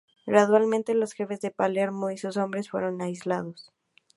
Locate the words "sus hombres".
2.17-2.71